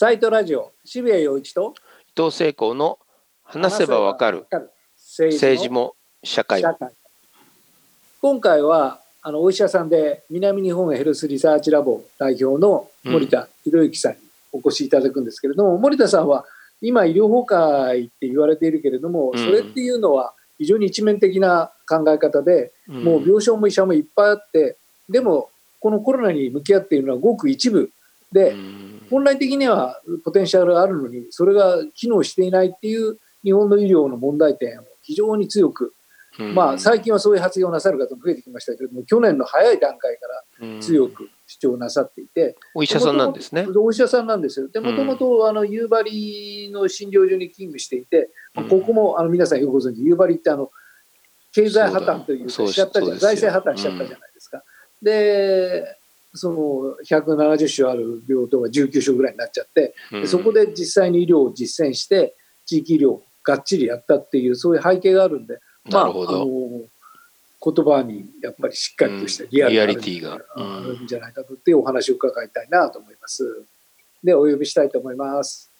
[0.00, 1.74] サイトラジオ渋谷陽一と
[2.16, 3.00] 伊藤聖光の
[3.42, 4.46] 話せばわかる
[4.96, 6.62] 政政治も社会
[8.22, 14.18] 今回はあのお医者さんで南日本ヘルスリサーチラボ代表の森田博之さんに
[14.52, 16.44] お越しいただくんですけれども、森田さんは
[16.80, 19.38] 今医療崩壊って言われているけれども、うん。
[19.38, 23.04] それっていうのは非常に一面的な考え方で、うん。
[23.04, 24.76] もう病床も医者もいっぱいあって
[25.08, 27.90] でもこのコロナに向き合っているのはごく一部
[28.32, 29.02] で、うん。
[29.10, 35.94] 本来的にはポテンシャルがあるのにそれが機能していないっていう日本の医療の問題点を非常に強く、
[36.38, 36.54] うん。
[36.54, 40.26] まあ、最近はそういう発言をなさる方も増えてきましたけれども去年の早い段階か
[40.64, 43.66] ら強く主張なさっていて、お医者さんなんですね。
[43.74, 44.68] お医者さんなんですよ。
[44.68, 44.86] でうん。
[44.86, 48.70] もともとあの夕張の診療所に勤務していて、まあうん。
[48.70, 50.70] ここもあの皆さんよくご存知夕張ってあの
[51.52, 54.62] 経済破綻というかしちゃったじゃ財政破綻しちゃったじゃないですか。
[55.00, 55.97] で
[56.38, 62.34] その170種ある病棟が19所ぐらいになっちゃって、でそこで実際に医療を実践して
[62.64, 65.58] 地域医療をがっちりやったっていうそういう背景があるんで、
[65.90, 66.46] まあ、あなるほど。
[66.46, 66.82] の
[67.60, 70.38] 言葉にやっぱりしっかりとしたリアルリティが。
[70.56, 73.64] あうんるんじゃないかとっていうお話を伺いたいなと思います。
[74.22, 75.70] で、お呼びしたいと思います。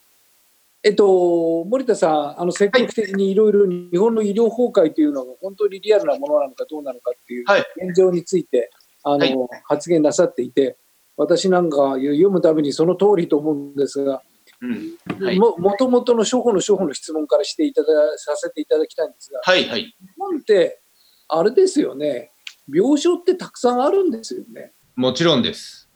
[0.82, 8.70] えっと、森田さん、あの積極的にいろいろ日本の医療崩壊というのが本当にリアルなものなのかどうなのかっていうはい現状について、
[9.02, 10.76] あの、はい発言なさっていて、
[11.16, 14.22] 私なんか読むたびにその通りと思うんですが、
[14.60, 19.82] うんはいももともとの初歩の初歩の質問からしていたださせていただきたいんですが、はいはい。
[19.82, 20.80] 日本って
[21.28, 22.32] あれですよね、
[22.72, 24.72] 病床ってたくさんあるんですよね。
[24.96, 25.88] もちろんです。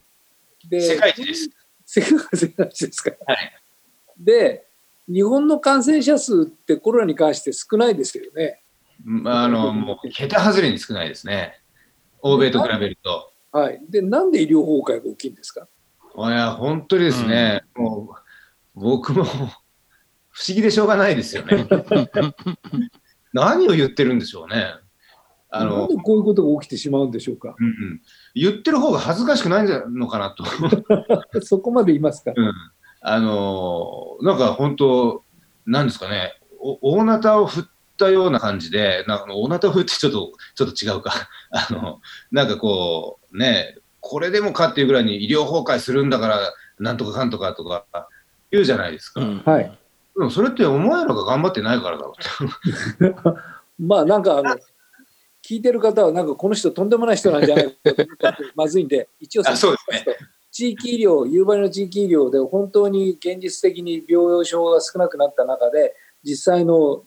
[0.69, 1.51] で世界一です。
[1.85, 3.11] 世界世界一ですか。
[3.27, 3.63] はい
[4.19, 4.67] で、
[5.09, 8.63] 日本の感染者数ってコロナに関して少ないですよね。
[9.05, 11.61] まあ、あの、もう、桁外れに少ないですね。
[12.23, 13.33] 欧米と比べると。
[13.53, 13.81] はい。
[13.89, 15.67] で、なんで医療崩壊が大きいんですか？
[16.17, 18.15] いや、本当にですね、も
[18.77, 19.29] う、僕も、不
[20.49, 21.67] 思議でしょうがないですよね。
[23.35, 24.67] 何を言ってるんでしょうね。
[25.51, 27.55] あなんので、こういうことが起きてしまうんでしょうか？
[27.59, 28.03] うんうん、
[28.35, 30.45] 言ってる方が恥ずかしくないんじゃないのかなと。
[31.45, 32.33] そこまで言いますか？
[32.35, 32.53] うん、
[33.03, 35.23] あのなんか本当、
[35.67, 37.65] なんですかね、お大なたを振っ
[37.97, 41.13] たような感じで、なんか大なたを振ってちょっとちょっと違うか、
[41.51, 47.85] あのなんかこう、ね、これでもかっていうぐらいに医療崩壊するんだから、なんとかかんとかとか
[48.51, 49.21] 言うじゃないですか。
[49.21, 49.79] うんはい。
[50.17, 52.15] でもそれってお前らが頑張ってないからだろ
[53.01, 53.15] うって。
[53.79, 54.57] まあ、なんか、あの。
[55.45, 67.05] 聞いてる方は、なんかこの人とんでもない人なんじゃないかと思ったらまずいんで、一応あそうですねと地域医療、夕張の地域医療で本当に現実的に病床が少なくなった中で、実際の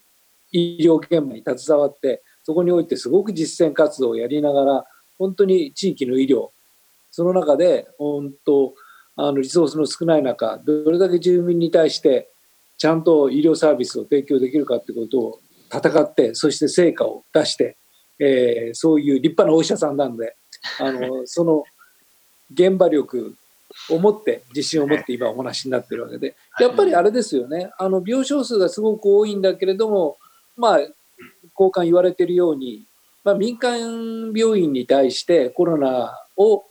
[0.52, 4.86] 医療現場に携わって、そこにおいてすごく実践活動をやりながら、
[5.18, 6.50] 本当に地域の医療、
[7.12, 8.74] その中で本当、
[9.16, 12.30] あのリソースの少ない中、どれだけ住民に対して
[12.78, 15.40] ちゃんと医療サービスを提供できるかということを
[15.74, 17.78] 戦って、そして成果を出して、
[18.20, 20.36] えーそういう立派なお医者さんなので、
[20.80, 21.64] あの その
[22.54, 23.34] 現場力
[23.90, 30.18] を持って、自信を持って今お話になってるわけで、やっぱりあれですよね、あの病床数がすごく多いんだけれども、
[30.58, 32.84] まあ、交換言われているように、
[33.24, 36.64] まあ、民間病院に対してコロナを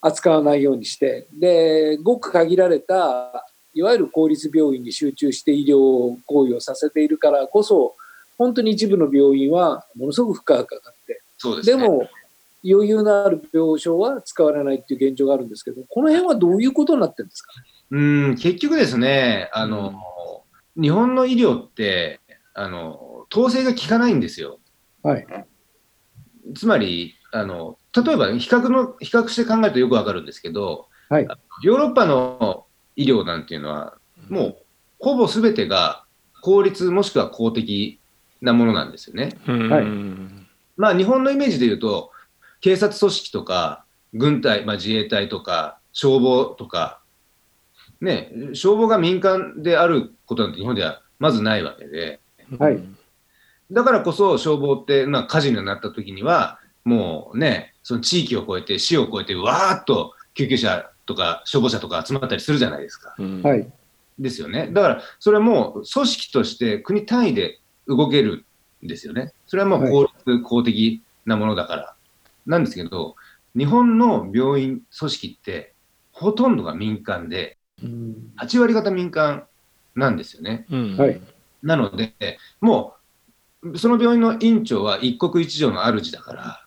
[0.00, 7.96] 扱わないようにして、で、ごく限られた、いわゆる公立病院に集中して医療行為をさせているからこそ、
[8.36, 11.82] 本当に一部の病院はものすごく負荷がかかって、そうですね。
[11.82, 12.08] でも
[12.64, 17.52] 余裕のある病床は使われないっていう現状があるんですけど、この辺はどういうことになってるんですか
[17.90, 19.92] うん、結局ですね、あの、
[20.80, 22.20] 日本の医療って、
[22.54, 24.60] あの、統制が効かないんですよ。
[25.02, 25.26] はい。
[26.54, 31.26] つまり、あの、例えば比較の、比較して考えるとよくわかるんですけど、はい
[31.62, 32.66] ヨーロッパの
[32.96, 33.98] 医療なんていうのは、
[34.28, 34.56] もう、
[34.98, 36.04] ほぼすべてが
[36.40, 38.00] 公立もしくは公的
[38.40, 39.36] なものなんですよね。
[39.46, 39.84] うんはい
[40.76, 42.10] まあ、日本のイメージで言うと、
[42.60, 47.00] 警察組織とか、軍隊、まあ、自衛隊とか、消防とか、
[48.00, 52.20] ね、消防が民間であることなんて日本ではまずないわけで、
[52.58, 52.94] はい
[53.72, 63.14] だからこそ消防って、まあ、火事になった時には、もうね、その地域を越えて、市を越えて、わーっと救急車とか消防車とか集まったりするじゃないですか。
[63.18, 63.70] うんはい。
[64.18, 64.68] ですよね。
[64.70, 68.44] だから、それはもう組織として国単位で動ける
[68.84, 69.32] んですよね。
[69.46, 71.94] それはもう公立、公的なものだから。
[72.46, 73.16] なんですけど、
[73.56, 75.72] 日本の病院組織って、
[76.12, 79.46] ほとんどが民間で、うん8割方民間
[79.96, 80.66] なんですよね。
[80.70, 81.20] うんはい
[81.64, 82.94] なので、も
[83.62, 86.66] う、その病院の院長は一国一城の主だから、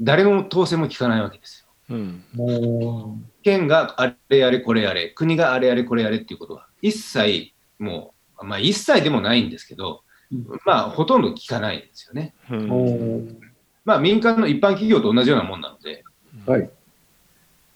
[0.00, 1.96] 誰の統制も効かないわけですよ。
[1.96, 3.24] うん。
[3.42, 12.34] 県があれやれこれやれ、国があれやれこれやれっていうことは、一切もう、まあ一切でもないんですけど、うんまあほとんど聞かないんですよね。
[12.50, 13.38] うん
[13.86, 16.04] まあ民間の一般企業と同じようなもんなので、
[16.46, 16.70] はい。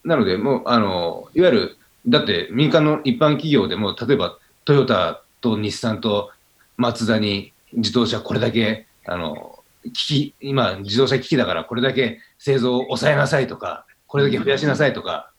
[0.03, 1.77] なので、もう、あの、いわゆる、
[2.07, 6.31] だって民間の一般企業でも、例えばトヨタと日産と
[6.77, 9.59] マツダに自動車これだけ、あの、
[9.93, 15.31] 機器、今自動車機器だからこれだけ製造を抑えなさいとか、これだけ増やしなさいとか、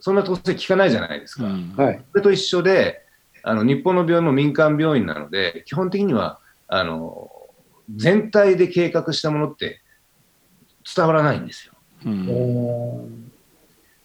[0.00, 1.44] そんな当然聞かないじゃないですか。
[1.44, 2.04] はい。
[2.10, 3.02] それと一緒で、
[3.44, 7.30] あの日本の病院も民間病院なので、基本的にはあの
[7.94, 9.80] 全体で計画したものって
[10.94, 11.72] 伝わらないんですよ。
[12.04, 13.32] うん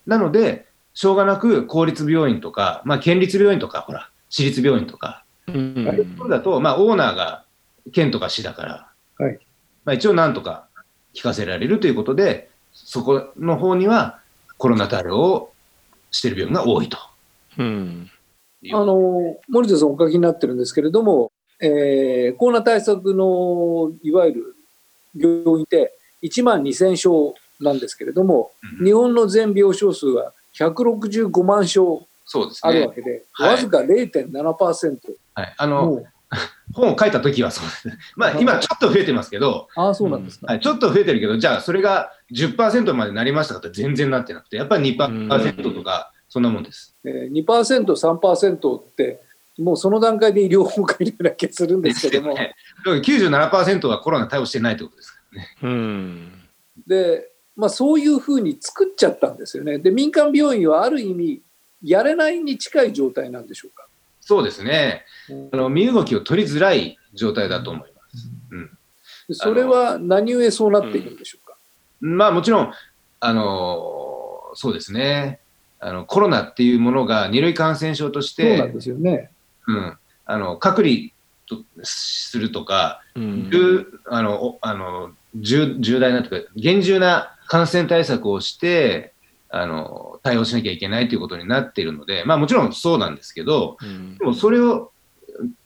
[0.05, 5.85] なので、しょうがなく公立病院とか、まあ、県立病院とか、ほら、私立病院とか、うん。
[5.87, 7.45] ああいうところだと、まあ、オーナーが
[7.91, 9.39] 県とか市だから、はい。
[9.85, 10.67] まあ、一応なんとか
[11.13, 14.19] 聞かせられるということで、そこの方には
[14.57, 15.53] コロナ対応を
[16.11, 16.97] している病院が多いと。
[17.57, 18.09] うん。
[18.71, 24.55] あの、森田さんお書きになってるんですけれども、えーコロナ対策のいわゆる
[25.15, 32.93] 病院って1万2000床なんですけれども、うん日本の全病床数は165万床そうですあるわね。
[32.95, 34.97] けで、はいわずか0.7%。
[35.33, 36.03] はい、あの、
[36.73, 37.97] 本を書いた時はそうです。
[38.15, 40.47] まあ、今ちょっと増えてますけど、ああ、そうなんですね。
[40.47, 46.95] はい、ちょっと増えてるけど、じゃあそれが10%までなりましたかって全然なってなくて、やっぱり2%とか、そんなもんです。
[47.03, 49.21] えー、2%、3%って、
[49.57, 55.47] もうその段階で医療崩壊のような気がするんですけども、ねだから97%はコロナ対応してないってことですからね。
[55.61, 56.31] うん
[56.87, 59.77] で、まあ、そういうふうに作っちゃったんですよね。
[59.77, 61.41] で、民間病院はある意味、
[61.83, 63.87] やれないに近い状態なんでしょうか？
[64.19, 65.03] そうですね。
[65.51, 68.29] あの身動きを取りづらい状態だと思います。
[69.27, 71.55] でそれは何故そうなっているんでしょうか？
[72.01, 72.73] まあもちろん、
[73.19, 75.39] あのそうですね。
[75.79, 79.31] あのコロナっていうものが二類感染症として、そうなんですよね。
[79.67, 81.09] うん、あの隔離
[81.47, 89.10] とするとか、うん重あのおあの重重大なというか厳重な感染対策をして
[89.51, 94.91] あの対応しなきゃいけないということになっているので、まあ、もちろんそうなんですけどうんでもそれを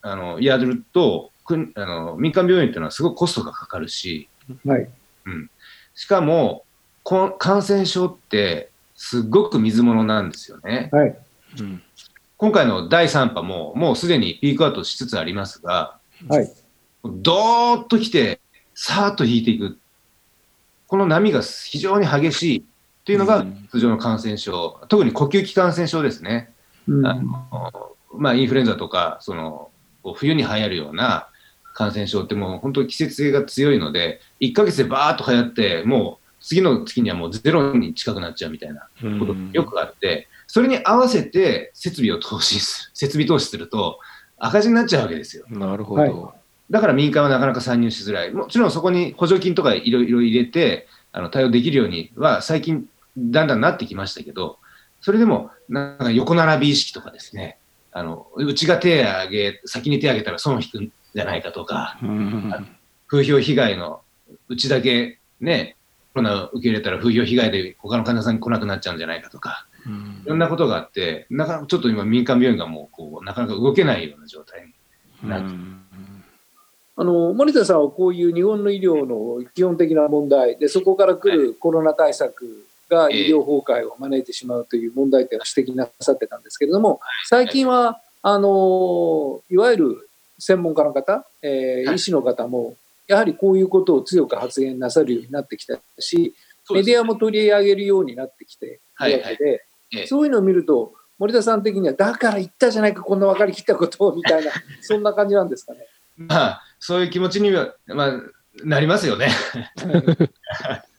[0.02, 4.28] あのやるとくあの民間病院っていうのはすごくコストがかかるし
[4.64, 4.88] はい。
[5.94, 6.64] しかも
[7.02, 10.90] こ感染症ってすごく水物なんですよね。
[10.92, 11.18] はい。
[11.60, 11.82] うん
[12.38, 15.96] 今回の第3波ももうすでにピークアウトしつつありますが、
[16.28, 16.52] はい。
[17.02, 18.40] ドーッと来て、
[18.74, 19.78] さーっと引いていく。
[20.86, 22.64] この波が非常に激しい
[23.06, 26.52] というのがうん通常の感染症、特に呼吸器感染症ですね。
[26.88, 29.70] うんあのまあ、インフルエンザとか、その
[30.14, 31.28] 冬に流行るような
[31.72, 38.88] 感染症ってもう本当に季節性が強いので、1ヶ月でバーッと流行って、もう次の月にはもうゼロに近くなっちゃうみたいな
[39.20, 44.00] ことがよくあって、それに合わせて設備を投資す、設備投資すると
[44.38, 45.44] 赤字になっちゃうわけですよ。
[45.48, 46.34] なるほはいど。
[46.70, 48.32] だから民間はなかなか参入しづらい。
[48.32, 54.58] もちろんそこに補助金とかいろいろ入れて、あの対応できるようには最近だんだんなってきましたけど、
[55.00, 57.58] それでもなんか横並び意識とかですね、
[57.92, 62.68] あのうちが手を挙げ、先に手を挙げたら損引くんじゃないかとか、うん。
[63.06, 64.02] 風評被害の
[64.48, 65.76] うちだけね、
[66.12, 70.22] コロナを受け入れたら風評被害で他の患者さんに来なくなっちゃうんじゃないかとか、うん。
[70.24, 74.66] いろんなことがあって、なかなかちょっと今民間病院がもうこうなかなか動けないような状態
[75.22, 75.46] になって。
[75.46, 75.82] うん。
[76.98, 91.96] あの森田さんはこういう日本の医療の基本的な問題でそこから来るコロナ対策が医療崩壊を招いてしまうという問題点を指摘なさってたんですけれども最近はあのいわゆる専門家の方、えーはい。
[91.96, 92.76] 医師の方も
[93.06, 96.34] やはりこういうことを強く発言なさるようになってきたし
[96.70, 104.50] メディアも取り上げるようになってきているわけで、そういうのを見ると森田さん的にはだから言ったじゃないかこんな分かりきったことをみたいな
[104.82, 105.86] そんな感じなんですかね。
[106.16, 108.22] まあ、そういう気持ちには、まあ、
[108.64, 109.28] なりますよね。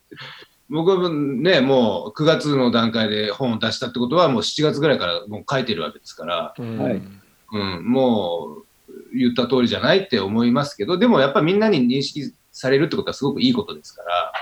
[0.69, 6.77] 僕はね、もう9月の段階で本を出したってことは、もう7月ぐらいからもう書いてるわけですから、うん。
[6.77, 7.01] はい
[7.53, 8.57] うん、も
[8.89, 14.33] う言った通りじゃないって思いますけど、でもやっぱりみんなに認識されるってことはすごくいいことですから、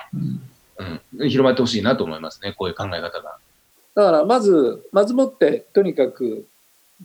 [1.20, 3.38] うん、広まってほしいなと思いますね、こういう考え方が。
[3.94, 6.46] だからまずまずもってとにかく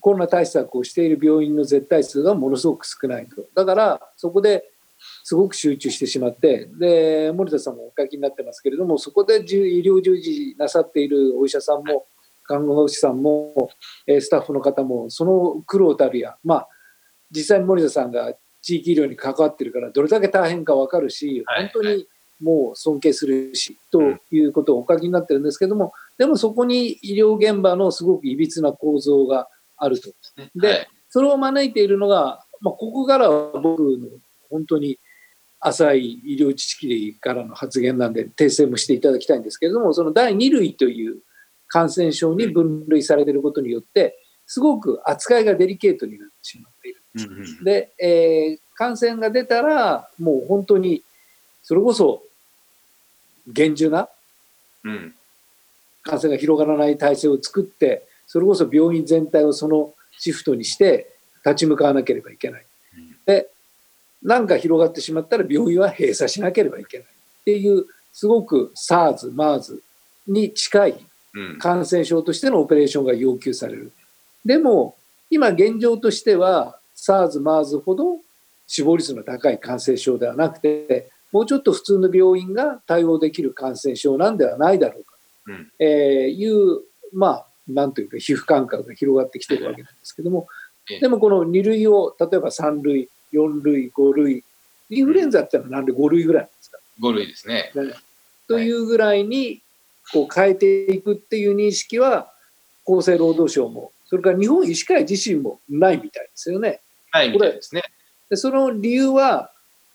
[0.01, 3.45] コロナ対策をしている病院の絶対数がものすごく少ないと。
[3.55, 4.71] だからそこで
[5.23, 12.07] すごく集中してしまってで森田さんもお書きになってますけれどもそこで医療従事なさっているお医者さんも
[12.45, 13.71] 看護師さんも
[14.07, 16.69] えースタッフの方もその苦労たるやまあ
[17.31, 22.07] 実際に森田さんが地域医療に関わってるからどれだけ大変か分かるし、はい本当に
[22.41, 24.01] もう尊敬するし、と
[24.31, 30.11] いうことをお書きになってるんですけども、でもそこに医療現場のすごくいびつな構造があると。
[30.57, 30.89] で、はい。
[31.09, 34.09] それを招いているのが、まあ、ここからは僕の
[34.49, 34.99] 本当に
[35.61, 41.19] 浅い医療知識からの発言なんで訂正もしていただきたいんですけれども、その第2類という
[41.69, 47.03] 感染症に分類されていることによって、すごく扱いがデリケートになってしまっている。
[47.15, 51.03] うんうんで、えー感染が出たら、もう本当に、
[51.63, 52.23] それこそ
[53.47, 54.09] 厳重な
[54.85, 55.15] うん
[56.03, 61.13] 感染が広がらない体制を作って、それこそ病院全体をそのシフトにして
[61.45, 62.65] 立ち向かわなければいけない。
[63.27, 63.51] で、
[64.23, 69.81] なんか広がってしまったら病院は閉鎖しなければいけないっていう、すごく SARS、MERS
[70.27, 71.59] に近いうん。
[71.59, 73.93] 感染症としてのオペレーションが要求される。
[74.45, 74.97] でも、
[75.31, 78.19] 今現状としては SARS、MERS ほど
[78.67, 85.15] 死亡率の高い感染症ではなくて、もうちょっと普通の病院が対応できる感染症なんではないだろうか。
[85.47, 85.67] うん。
[85.67, 86.81] と、えーいう、
[87.13, 90.49] まあ、なんというか皮膚感覚が広がってきてるわけなんですけども
[90.91, 94.45] ええ、でもこの2類を、例えば3類、4類、5類、
[94.91, 97.73] インフルエンザってのはなんで5類ぐらいなんですか？5類ですね。
[98.49, 99.63] というぐらいに
[100.13, 102.33] こう変えていくっていう認識は
[102.87, 106.81] 厚生労働省もそれから日本医師会自身もないみたいですよね。
[107.13, 107.83] はい、みたいですね。
[108.29, 109.53] でその理由は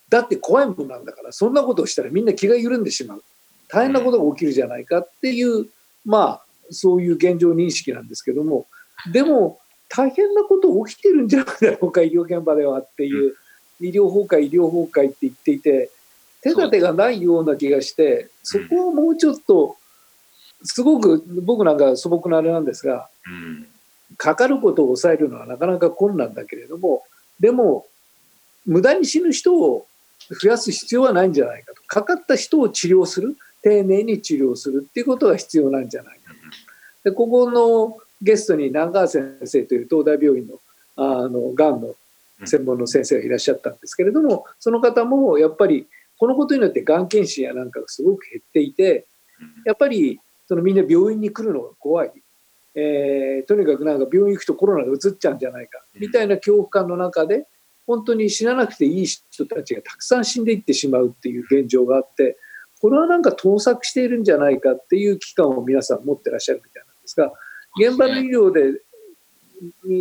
[0.09, 3.23] だって怖いものなんだからそんなことをしたらみんな気が緩んでしまう。
[3.67, 5.67] 大変なことが起きるじゃないかっていう、
[6.05, 8.67] まあそういう現状認識なんですけども。
[9.11, 9.59] でも
[9.95, 13.35] 大変なこと起きてるんじゃないだろうか医療現場ではっていう、
[13.79, 15.89] 医療崩壊医療崩壊って言っていて
[16.41, 19.75] 手立てがないような気がしてそこをもうちょっと
[20.63, 23.67] すごく僕なんか素朴なあれなんですがうん。
[24.17, 27.03] かかることを抑えるのはなかなか困難だけれども
[27.39, 27.85] でも
[28.65, 29.87] 無駄に死ぬ人を
[30.41, 31.81] 増やす必要はないんじゃないかと。
[31.87, 36.33] かかった人を治療する丁寧に治療するっていうことが必要なんじゃないか
[37.03, 40.59] でここのゲストに南川先生という東大病院の
[40.97, 41.81] あのがん。
[41.81, 41.95] の
[42.43, 49.05] 専門の先生がいらっしゃったんですけれどもその方もやっぱりこのことによってがん検診やなんかがすごく減っていて
[49.65, 52.11] やっぱりそのみんな病院に来るのが怖い、
[52.75, 57.47] えーとにかくなんか病院行くとコロナがうつっちゃうんじゃないかみたいな恐怖感の中で
[57.87, 62.37] 本当に死ななくていい人たちがたくさん死んでいってしまうっていう現状があって
[62.81, 67.31] これはなんか盗作しているんじゃないかっていう危機感を皆さん持ってらっしゃるみたいなんですが
[67.77, 68.81] 現場の医療で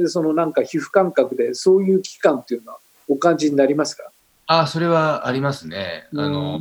[0.09, 2.79] そのなんか皮膚感覚でそういう危機感っていうのは
[3.09, 4.11] お感じになりますか？
[4.47, 6.07] あ、それはありますね。
[6.13, 6.61] あの、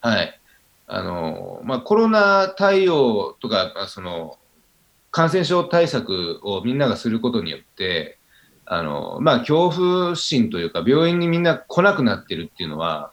[0.00, 0.40] はい。
[0.86, 4.38] あの、まあ、コロナ対応とか、まあその、
[5.10, 8.18] 感染症対策をみんながすることによって、
[8.64, 13.10] あの、まあ、恐怖心というか、病院にみんな来なくなってるっていうのは、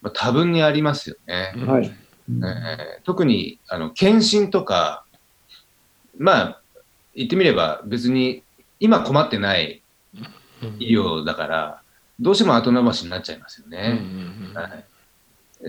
[0.00, 1.52] まあ、多分にありますよね。
[1.66, 5.04] はいえー特に、あの、検診とか、
[6.18, 6.57] まあ、
[7.18, 8.44] 言ってみれば別に
[8.78, 9.82] 今困ってない
[10.78, 11.80] 医療だから、
[12.20, 14.00] どうしても後延ばしになっちゃいますよね。
[14.54, 14.84] はい。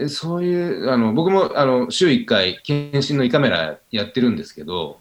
[0.03, 4.99] えそういう、あの、僕も、あの、週1回、検診の胃カメラやってるんですけど、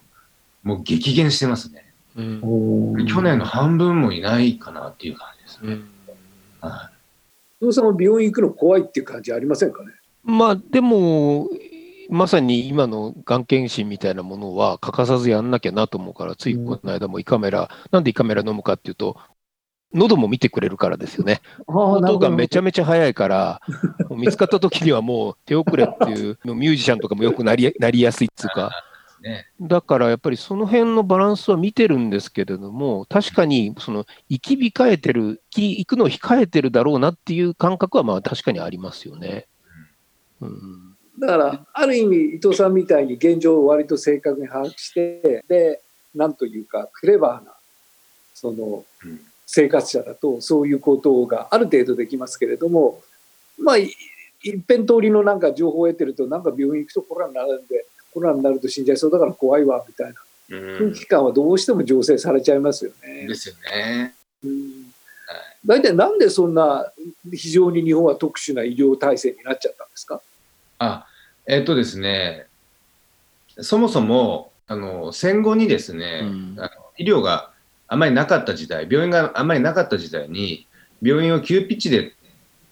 [0.63, 1.85] もう激減してますね。
[2.15, 5.81] 去年の半分もいないかなっていう感じですね。
[6.61, 6.89] は
[7.61, 9.91] 伊藤さんも病院行くの怖いっていう感じありませんかね？
[10.23, 11.47] まあでも、
[12.09, 19.15] まさに今のがん検診みたいなものは欠かさずやんなきゃなと思うから、ついこの間も胃カメラ、なんで胃カメラ飲むかっていうと、
[19.93, 21.41] 喉も見てくれるからですよね。
[21.67, 23.61] 音がめちゃめちゃ速いから、
[24.09, 28.71] 見つかった時にはもう手遅れっていう、ミュージシャンとかもよくなりなりやすいっつうか。
[29.59, 39.47] だからやっぱりその辺のバランスは見てるんですけれども、確かにその行き控えてる、き行くのを控えてるだろうなっていう感覚はまあ確かにありますよね。
[40.41, 45.81] うんだからある意味伊藤さんみたいに現状を割と正確に把握してで
[46.15, 47.53] なんというかクレバーな
[48.33, 49.21] そのうん。
[49.51, 53.01] 生活者だとそういうことがある程度できますけれども
[53.57, 53.91] まあい
[54.43, 60.55] 一辺通りのなんか情報を得てるとなんか病院行くとコロナになるんでコロナになると死んじゃいそうだから怖いわみたいな。
[60.55, 60.77] うん。
[60.77, 63.27] 空気感はどうしても醸成されちゃいますよね。
[63.27, 64.13] ですよね。
[64.43, 64.93] うん。
[65.65, 66.91] 大体なんでそんな
[67.33, 70.21] 非常に日本は特殊な医療体制になっちゃったんですか？
[70.77, 71.07] あ、
[71.49, 72.45] えっとですね、
[73.59, 76.55] そもそも、あの、戦後にですね、うん。
[76.59, 77.51] あの医療が
[77.87, 80.67] あまりなかった時代、病院があまりなかった時代に、
[81.01, 82.13] 病院を急ピッチで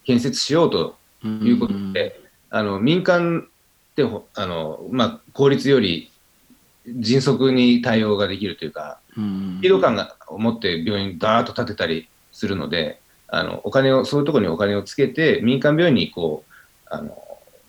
[0.05, 3.47] 建設しようということで、あの民間
[3.91, 6.11] ってほあの、まあ、効率より
[6.85, 9.55] 迅速に対応ができるというか、うん。
[9.57, 16.53] スピード感がを持って病院ダーッと建てたりするので、あのお金をそういうところにお金をつけて、民間病院にこう
[16.85, 17.23] あの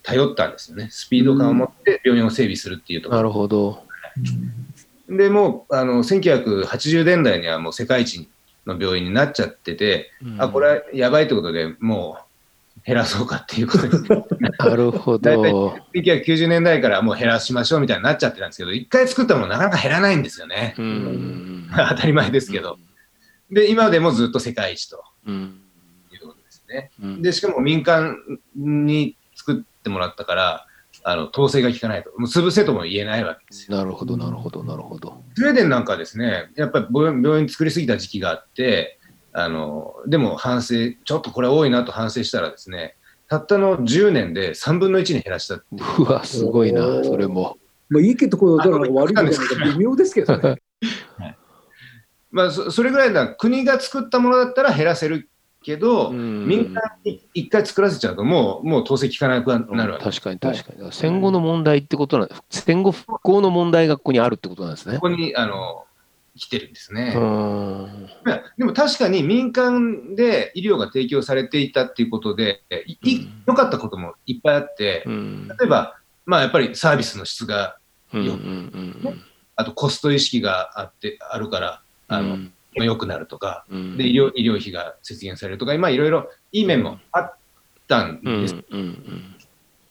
[0.08, 0.88] 頼ったんですよね。
[0.90, 3.16] スピード感を持って病院を整備するっていうところ。
[3.18, 3.82] なるほど。
[5.06, 8.26] で、もう、あの、1980年代にはもう世界一
[8.66, 12.16] の病院になっちゃってて、うんあ、これはやばいってことでも
[12.78, 13.92] う減らそうかっていうことに、
[14.58, 15.76] なるほ大体ど。
[15.94, 20.74] 1990年代からもう減らしましょうみたいになっちゃってたんですけど、一回作ったものなかなか減らないんですよね。
[20.78, 21.68] うん。
[21.70, 22.78] 当たり前ですけど。
[23.50, 25.60] で、今でもずっと世界一とうん。
[26.12, 26.90] いうことですね。
[27.02, 28.16] うんで、しかも民間
[28.56, 30.66] に作ってもらったから、
[31.04, 33.76] あの統制が効かないと、もう潰せとも言えないわけですよ。
[33.76, 35.23] なるほど、なるほど、なるほど。
[35.37, 38.99] スウェーデンなんかはですね、やっぱり病院作りすぎた時期があって、
[39.33, 42.97] あのでも反省、ちょっとこれ多いなと反省したらですね、
[43.28, 47.59] たったの10年で3分の1に減らしたっていううわ、すごいな、それも。
[47.90, 50.57] まあ、いいところだから悪いことなのか微妙ですけどね。
[52.30, 55.28] まあ、そそれぐらいだ、国が作ったものだったら減らせる
[55.68, 60.20] けど、うん民間に一回作らせちゃうと、もうもう統制効かなくなるわけです。
[60.22, 60.92] 確かに確かに。
[60.92, 62.62] 戦後の問題ってことなんです。
[62.62, 65.02] 戦後復興の問題がここにあるってことなんですねこ。
[65.02, 65.84] こにあの
[66.37, 67.12] 来てるんですね。
[68.56, 72.62] でも確かに民間で医療が提供されていたっていうことで、
[73.46, 75.48] 良かったこともいっぱいあって、うん。
[75.48, 77.76] 例えば、まあ、やっぱりサービスの質が、
[78.14, 78.32] うんうんう
[79.10, 79.25] ん
[79.60, 82.52] あとコスト意識があってあるから、あのうん
[82.85, 87.35] 良くなるとか、うんで医療医療費が節減されるとか、今いろいろいい面もあっ
[87.87, 88.56] たんうんです。
[88.70, 89.35] うん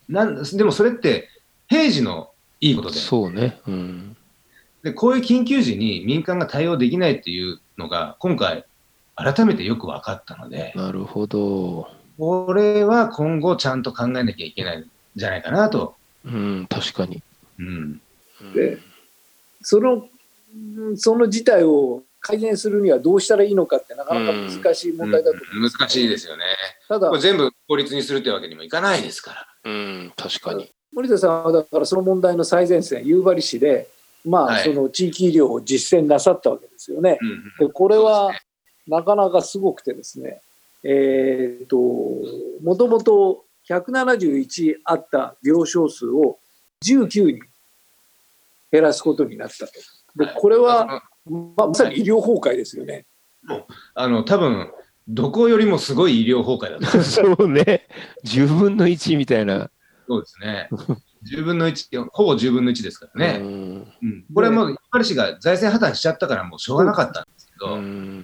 [0.10, 1.29] なんでもそれって
[1.67, 2.88] 平時のいいこうん。
[2.88, 3.60] とでそうね。
[3.67, 4.17] うん。
[4.84, 8.65] で、こういう緊急時に民間が対応できないっていうのが、今回、
[9.15, 11.89] 改めてよく分かったので、なるほど。
[12.17, 15.96] これは今後ちゃんと考えなきゃいけないんじゃないかなと。
[16.25, 17.22] うん、確かに。
[17.60, 18.01] うん。
[18.53, 18.77] で
[19.62, 20.08] その
[20.79, 26.43] うんその事態を改善するにはどうしたらいいのかってなかなか難しい問題だと思う、うん難しいですよね。
[26.88, 29.47] ただ全部法律にするってわけにもいかないですから。
[29.63, 30.71] うん、確かに。
[30.93, 33.89] 森田さんはだからその問題の最前線夕張市で
[34.25, 37.17] まあ、はいその地域医療を実践なさったわけですよね。
[37.21, 38.31] うんでこれは
[38.88, 40.41] なかなかすごくてですね、
[40.83, 41.77] えー、と
[42.63, 46.39] もともと171あった病床数を
[46.85, 47.42] 19に
[48.72, 49.74] 減らすことになったと。
[50.15, 53.05] ではいこれは、あまあ、まさに医療崩壊ですよね。
[53.96, 54.72] あの、多分
[55.07, 57.00] どこよりもすごい医療崩壊だと。
[57.03, 57.87] そうね。
[58.25, 59.70] 10分の1みたいな。
[60.07, 60.70] そうですね。
[61.31, 63.40] 10分の1、ほぼ10分の1ですからね。
[63.40, 63.48] うん
[64.01, 68.24] うんこれはもう、パリ市が財政破綻しちゃったから、もうしょうがなかったんですけど、うん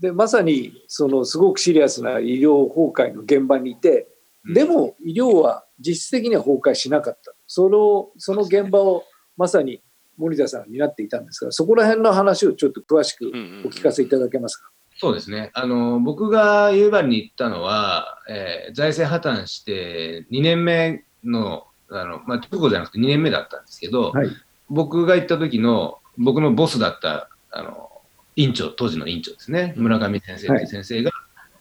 [0.00, 4.06] でまさにそのすごくシリアスな医療崩壊の現場にいて、
[4.54, 7.34] でも医療は実質的には崩壊しなかった。
[7.46, 9.04] そのその現場を
[9.36, 9.82] まさに
[10.18, 13.28] 森田さんが担っていたんですが、そこら辺の話をちょっと詳しく
[13.64, 14.70] お聞かせいただけますか？
[15.00, 15.50] そうですね。
[15.54, 24.28] あの、僕が夕張に行ったのは、えー財政破綻して2年目の、あの、まあ、直後じゃなくて2年目だったんですけど、はい
[24.70, 27.90] 僕が行った時の、僕のボスだった、あの、
[28.36, 31.10] 院長、当時の院長ですね、村上先生という先生が、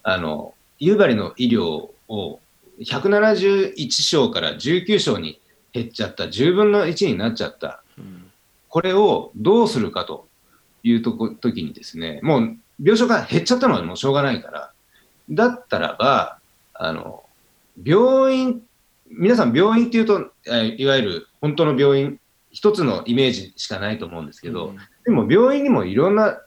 [0.04, 2.40] あの、夕張の医療を
[2.80, 5.40] 171床から19床に
[5.72, 7.82] 減っちゃった、10分の1になっちゃった。
[7.98, 8.24] うん
[8.70, 10.28] これをどうするかと
[10.84, 14.72] いうとこ時にですね、もう病床が減っちゃったのはもうしょうがないから、
[15.30, 16.40] だったらば、
[16.74, 17.24] あの、
[17.84, 18.62] 病院、
[19.10, 22.20] 皆さん病院っていうと、えーいわゆる本当の病院、
[22.52, 24.74] 一つのイメージしかないと思うんですけど、
[25.06, 26.42] でも病院にもいろんな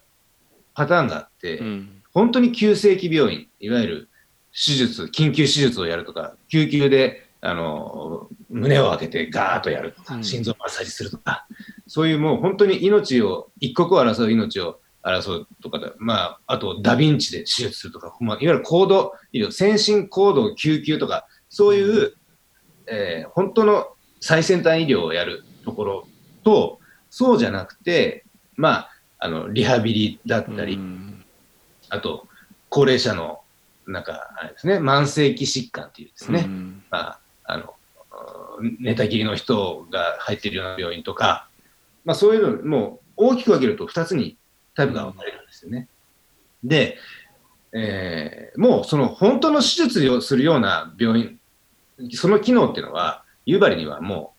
[0.75, 2.03] パターンがあって、うん。
[2.13, 4.09] 本当に急性期病院、いわゆる
[4.53, 10.25] 手術、緊急手術をやるとか、救急であの胸を開けてガーッとやるとか、うん。
[10.25, 11.47] 心臓マッサージするとか、
[11.87, 22.15] そういうもう本当に命を、一刻を争う命を争うとかで、まあ、あとダヴィンチで手術するとか、まあ、いわゆる高度医療、先進高度救急とか、そういう、
[22.87, 23.89] えー本当の
[24.21, 26.09] 最先端医療をやるところ
[26.45, 28.25] と、そうじゃなくて、
[28.57, 31.25] まあ、あのリハビリだったり、うん。
[31.89, 32.27] あと、
[32.69, 33.41] 高齢者の、
[33.87, 36.83] なんか、あれですね、慢性期疾患っていうですね、うん。
[36.91, 37.20] まあ、
[37.53, 37.75] あの、
[38.59, 41.49] うん寝たきりの人が入っているような病院とか、
[42.05, 44.37] まあそういうの、もう大きく分けると2つに
[44.75, 45.89] タイプが分かれるんですよね。
[46.63, 46.99] で、
[47.73, 51.39] えーもうその本当の手術をするような病院、
[52.13, 54.35] その機能っていうのは、夕張にはも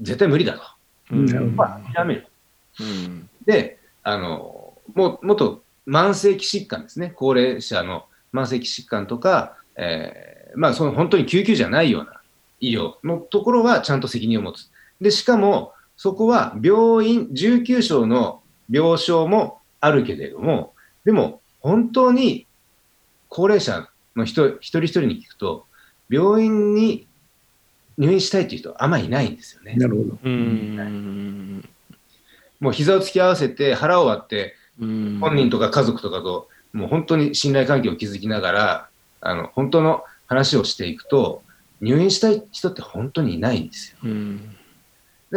[0.00, 0.62] う絶対無理だと。
[1.12, 2.26] うんまあ、諦める。
[2.80, 12.19] うんで、あの、ももっと慢性期疾患ですね、高齢者の慢性期疾患とか、えーまあ、その本当に救急じゃないような
[12.60, 14.70] 医療のところはちゃんと責任を持つ。
[15.00, 22.46] で、しかも、そこは病院、19床の病床もあるけれども、でも、本当に
[23.28, 25.66] 高齢者の人一人一人に聞くと、
[26.08, 27.06] 病院に
[27.98, 29.74] 入院したいっていう人はあんまりいないんですよね。
[29.74, 30.18] なるほど。
[30.22, 31.68] うん。
[32.60, 38.88] もう膝を突き合わせて腹を割ってうん本人とか家族とかともう本当に信頼関係を築きながら
[39.20, 41.42] あの本当の話をしていくと
[41.80, 43.98] 入院したい人って本当にいないんですよ。
[44.04, 44.56] うん。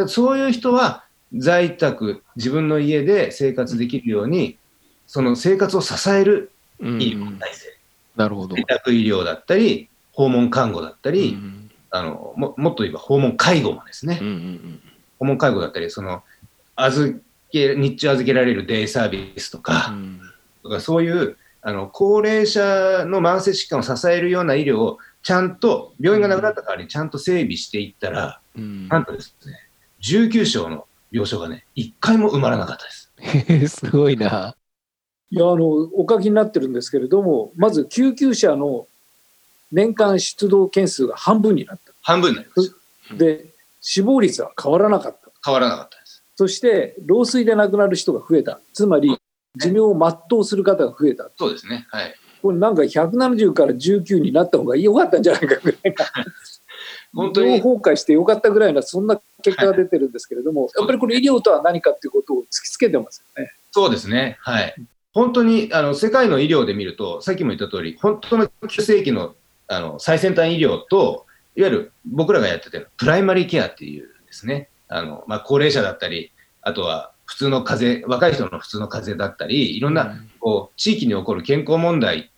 [0.08, 1.04] そういう人は
[1.36, 4.58] 在宅自分の家で生活できるように
[5.06, 7.78] その生活を支えるうん医療体制、
[8.16, 8.56] なるほど。
[8.56, 14.80] 在宅医療だったり訪問看護だったり、うんあのももっと言えば訪問介護もですね、うんうん
[15.20, 16.24] 訪問介護だったりその
[16.74, 17.16] 預
[17.52, 20.20] け日中預けられるデイサービスとうか,、ん
[20.64, 29.58] とかそういうあの高齢者の慢性疾患を支えるような医療をちゃんと病院がなくなった代わりにちゃんと整備していったら、うんなんとですね
[30.02, 32.84] 19床の病床がね1回も埋まらなかった
[33.50, 33.76] です。
[33.86, 34.54] すごいな。
[35.30, 38.86] いやあのお書きになってるんですけれどもまず救急車の
[39.72, 42.68] 年間出動件数が半分になっ半分になりまし
[43.08, 43.46] たたで
[43.80, 46.22] 死亡率は変わらなかった変わらなかったです。
[46.36, 49.18] そして老衰で亡くなる人が増えたつまり
[49.56, 51.86] 寿命を全うする方が増えたそうですね。
[51.90, 52.14] はい。
[52.44, 56.04] これなんか170から19になった方が良かったんじゃないかぐらいな
[57.14, 63.50] 本当に崩壊して良かったぐらいなそんな結果が出てるんですけれども、やっぱりこれ医療とは何かっていうことを突きつけてますよね。
[63.72, 64.36] そうですね。
[64.40, 64.74] はい。
[65.14, 69.34] 本当にあの世界の医療で見ると、さっきも言った通り、本当の急世紀の
[69.68, 71.24] あの最先端医療と、
[71.56, 76.30] いわゆる僕らがやってたプライマリーケアっていうですね、あのまあ、高齢者だったり、
[76.60, 82.30] あとは普通の風邪、若い人の普通の風邪だったり、いろんなこう地域に起こる健康問題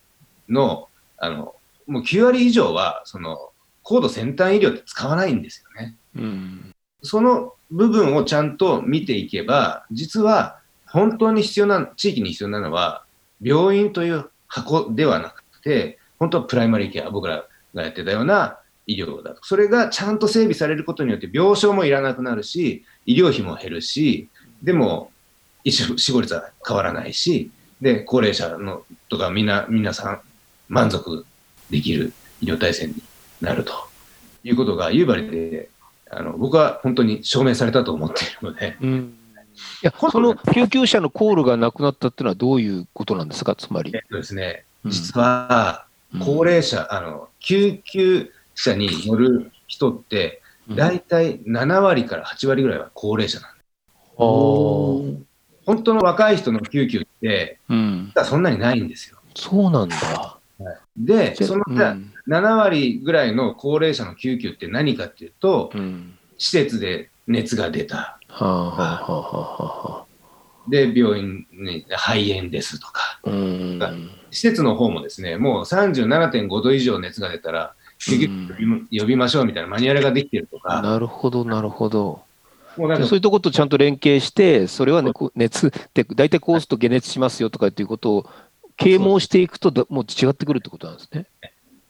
[0.48, 1.54] のあの
[1.87, 3.50] もう9割以上はその
[3.82, 5.96] 高度先端医療って使わないんですよね。
[6.16, 13.04] うんその部分をちゃんと見ていけば、実は本当に必要な、地域に必要なのは、
[13.42, 19.40] 病院という箱ではなくて、本当はプライマリーケア、僕らがやってたような医療だと。
[19.42, 24.28] それがちゃんと整備されることによって、病床もいらなくなるし、医療費も減るし、
[24.62, 25.11] でも、
[25.64, 30.20] 一死亡率は変わらないし、で、高齢者のとかみんな、皆さん
[30.68, 31.24] 満足
[31.70, 32.94] できる医療体制に
[33.40, 33.72] なると
[34.44, 35.68] いうことが、夕張で
[36.11, 39.18] あの僕は本当に証明されたと思っているので、うん。
[39.83, 43.92] いやその救急車のコールがなくなったっていうのはどういうことなんですか、つまり。
[43.94, 43.98] え。
[43.98, 44.90] っとですね、うん。
[44.90, 45.87] 実は
[46.24, 50.76] 高齢者、あの救急車に乗る人って、うん。
[50.76, 53.66] 大体7割から8割ぐらいは高齢者なんです。
[54.18, 55.16] あー。
[55.66, 59.18] 本当の若い人の救急って、うん、そんなにないんですよ。
[59.35, 60.36] そうなんだ。
[60.96, 61.96] で、そのうんじゃあ
[62.28, 66.18] 7割ぐらいの高齢者の救急って何かっていうと、うん。
[66.38, 68.18] 施設で熱が出た、
[70.68, 73.20] で、病院に肺炎ですとか。
[73.24, 74.10] うん。
[74.30, 82.22] 施設の方もですね、もう37.5度以上熱が出たら、救急車呼びましょうみたいなマニュアルができてるとか、なるほど、なるほど。
[82.76, 88.26] もうなんかそういうところとちゃんと連携して、それは、ね、熱って、大体こうすると解熱しますよとかっていうことを
[88.76, 91.26] 啓蒙していくとだ、もう違ってくるってことなんですね。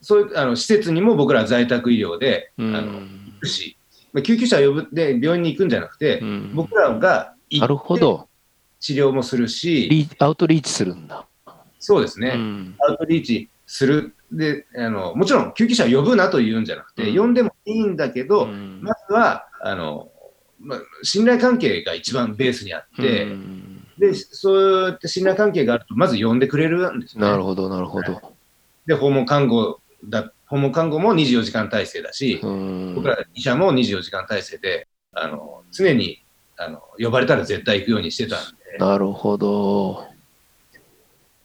[0.00, 2.76] そういうあの施設にも僕ら在宅医療で、うん。
[2.76, 3.76] あの行くし、
[4.12, 6.52] まあ救急車を呼ぶで病院に行くんじゃなくて、うん。
[6.54, 8.28] 僕らが行ってほど。
[8.78, 11.26] 治療もするし、アウトリーチするんだ。
[11.80, 12.76] そうですね、うん。
[12.88, 14.14] アウトリーチする。
[14.30, 17.16] であの、もちろん救急車を呼ぶなというんじゃなくて、うん。
[17.16, 18.80] 呼んでもいいんだけど、うん。
[18.82, 20.10] まずはあの、
[20.60, 23.65] まあ、信頼関係が一番ベースにあって、うん
[23.98, 27.28] でそうやって信頼関係があると、まず呼んでくれるんですよね。
[27.28, 28.20] なるほど、なるほど。
[28.86, 36.22] で、訪問看護だ、訪問看護も24時間体制だし、うん僕ら医者も24時間体制で、あの常に
[36.56, 40.06] あの呼ばれたら絶対行くようにしてたんで、なるほど。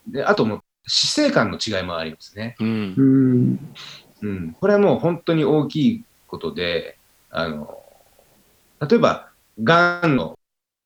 [0.07, 2.55] であともう死生観の違いもありますね。
[2.59, 3.01] うんう。
[3.01, 3.73] ん
[4.23, 6.97] うん、これはもう本当に大きいことで、
[7.29, 7.81] あの
[8.81, 9.29] 例えば、
[9.63, 10.39] がんの、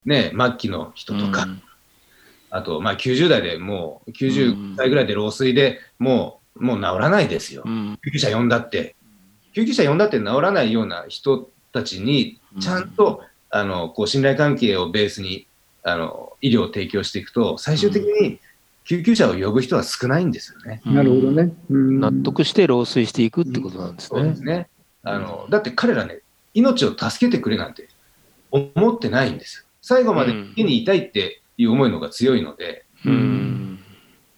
[0.06, 1.48] ね、末期の人とか、
[2.50, 7.70] あと、まあ、90代でもう、90代ぐらいで老衰でもう、もう治らないですよう。
[7.70, 8.00] ん。
[8.04, 8.96] 救急車呼んだって。
[9.54, 15.48] 救急車呼んだって治らないような人たちに、ちゃんと、あのこう信頼関係をベースに
[15.82, 18.40] あの医療を提供していくと、最終的に
[18.84, 20.82] 救急車を呼ぶ人は少ないんですよね。
[20.86, 21.54] なるほどね。
[21.70, 24.44] うん納得して老衰していくってことなんですねそうです。
[24.44, 24.68] ね。
[25.04, 26.20] あのだって彼らね、
[26.54, 27.88] 命を助けてくれなんて
[28.52, 29.65] 思ってないんですよ。
[29.88, 33.80] 最後まで家にいたいっていう思いの方が強いので、うん。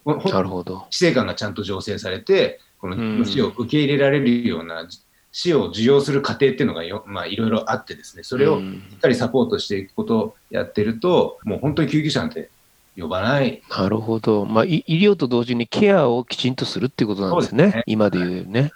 [0.05, 0.85] なるほど。
[0.89, 4.85] 死生観がちゃんと醸成されて、こうんの死を受け入れられるような
[5.31, 12.49] 死を受容する過程っていうのがよ、まあ、いろいろあってですね、それをうんしっかりサポートしていくことをやってると、もう本当に救急車なんて
[12.97, 13.63] 呼ばない。
[13.69, 14.45] なるほど。
[14.45, 17.71] まあ、い医療と同時にケアをきちんとするっていうことなんですね。
[17.71, 18.73] すね今で言うね。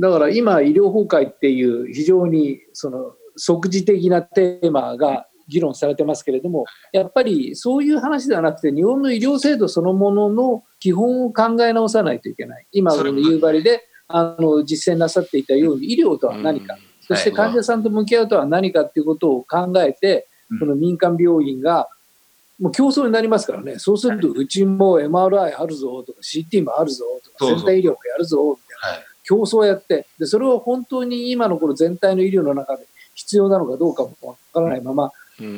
[0.00, 12.66] だから今、医療崩壊っていう非常にその即時的なテーマが議論されてますけれども、やっぱりそういう話ではなくて、日本の医療制度そのものの基本を考え直さないといけない。
[12.72, 21.88] 今、この夕張であの実践なさっていたように、医療とは何か、そして患者さんと向き合うとは何かっていうことを考えて、この民間病院が、
[22.58, 27.04] もう競争になりますからね、そうすると、うちも MRI あるぞとか、CT もあるぞ
[27.38, 32.84] とか、全体医療もやるぞみたいな、競争をやってで、それを本当に今のこの全体の医療の中で
[33.14, 35.12] 必要なのかどうかもわからないまま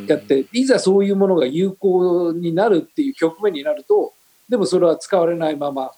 [0.07, 4.13] やって、いざそういうものが有効になるっていう局面になると、
[4.49, 5.93] でもそれは使われないまま、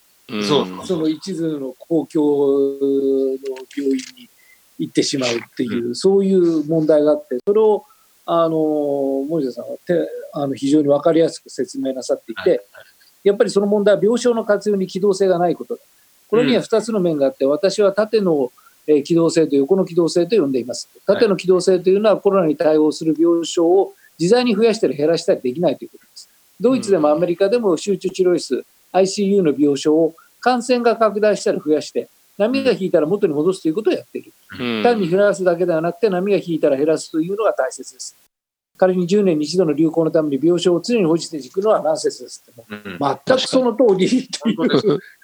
[0.47, 3.38] その一途の公共の
[3.77, 4.29] 病院に
[4.79, 7.85] 行ってしまうっていう、そういう問題があって、それを
[8.27, 12.64] あの森田さんはてあの非常に分かりやすく説明なさっていて、
[13.23, 15.83] やっぱりその問題は病床の活用に機動性がないことだ。
[16.29, 18.51] これには2つの面があって、私は縦の
[19.05, 20.88] 機動性と横の機動性と呼んでいます。
[21.07, 26.29] 縦の機動性というのはコロナに対応する病床を自在に増やしたり減らしたりできないということです。
[26.61, 34.33] ドイツでもアメリカでも集中治療室、ICU の病床を感染が拡大したら増やして、波が引いたら元に戻すということをやっている。
[34.83, 38.16] 単に減らすだけではなくて、波が引いたら減らすというのが大切です。
[38.77, 44.29] 仮に10年に一度の流行のために病床を常に保持していくのはナンセンスですって、うん、全くその通り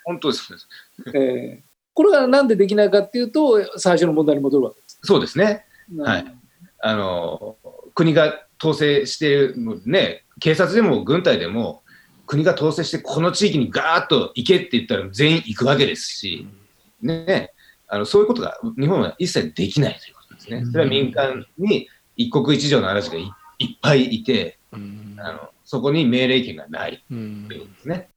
[0.05, 0.69] 本当です。
[1.15, 4.99] えー、これがなんでできないかっていうと、最初の問題に戻るわけです。
[5.03, 5.65] そうですね。
[5.99, 6.35] はい。
[6.81, 7.57] あの、
[7.95, 11.83] 国が統制しているのね、警察でも軍隊でも、
[12.27, 16.47] 国が統制して、この地域にガーッと行けって言ったら全員行くわけですし、
[17.03, 17.53] ね、
[17.89, 20.65] あのそういうことが日本は一切できないということですね。
[20.71, 28.09] それは民間に一国一城の嵐がいっぱいいて、あのそこに命令権がないということですね。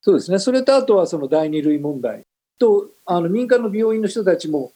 [0.00, 0.38] そうですね。
[0.38, 2.24] それとあとはその第二類問題
[2.60, 4.72] と、あの民間の病院の人たちも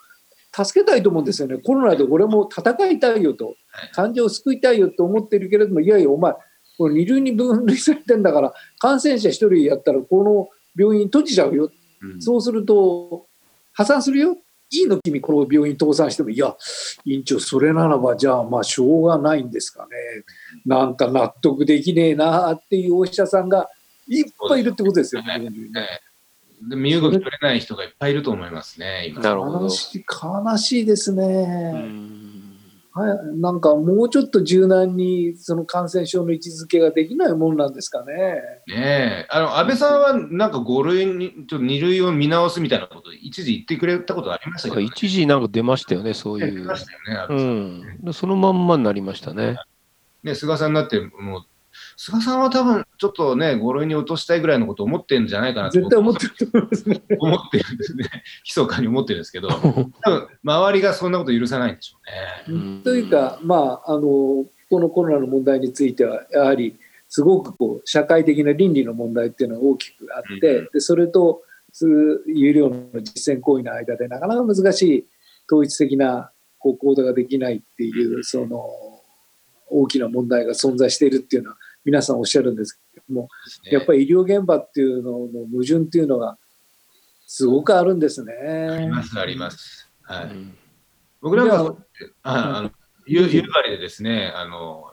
[0.54, 1.58] 助けたいと思うんですよね。
[1.58, 3.54] コロナで俺も戦いたいよと、
[3.92, 6.32] 患者を救いたいよと思ってるけれども、いやいや、お前、
[6.78, 11.70] これ二類に分類されてんだから、感染者1人やったら、この病院閉じちゃうよ。
[12.02, 13.26] うん、そうすると、
[13.72, 14.36] 破産するよ。
[14.70, 16.56] いいの君、この病院倒産しても、いや、
[17.04, 19.90] 院長、それならば、じゃあ、まあ、しょうがないんですかね。
[20.66, 23.68] なんか納得できねえなっていうお医者さんが
[24.08, 25.48] いっぱいいるってことですよね。
[26.68, 29.20] ねで身動き取れない人がいっぱいいると思いますね、今。
[29.20, 29.68] なるほど。
[29.68, 32.14] 悲しいですね。
[32.96, 38.40] はい、なんかもうちょっと柔軟にその感染症の位置づけができないもんなんですかね。
[38.68, 46.54] ねあの安倍さんはなんか5類に、ちょっと2類を見直すみたいなこと一時言ってくれたことありましたけど、ね、一時なんか出ましたよね、そういう。
[46.54, 47.34] 出ましたよね、
[48.04, 49.56] うん、そのまんまになりましたね。
[50.22, 51.46] ね菅さんになって、もう
[51.96, 57.02] 菅さんは多分ちょっとね、5類に落としたいぐらいのことを思ってるんじゃないかなと絶対思ってると思いますね。
[57.18, 58.04] 思ってるんですね。
[58.44, 61.98] 密かに思ってるんですけど、多分周りがそんなこと許さないんでしょ
[62.48, 62.80] うね。
[62.82, 66.76] というか、まあ、あの、このコロナの問題については、やはり、
[67.08, 71.42] すごくこう社会的な倫理の問題っていうのが大きくあって、うん、でそれと
[72.26, 75.06] 有料の実践行為の間でなかなか難しい
[75.48, 78.64] 統一的なこう行動ができないっていう、その
[79.68, 83.28] 大きな問題が存在しているっていうのは皆さんおっしゃるんですけども、
[83.64, 86.38] ね、やっぱり医療現場っていうのの矛盾っていうのが
[87.26, 88.32] すごくあるんですね。
[88.34, 89.88] ありますあります。
[90.02, 90.24] はい。
[90.24, 90.56] うん、
[91.20, 91.76] 僕なんか
[92.22, 92.70] ああの
[93.06, 94.92] 夕張でですね、あの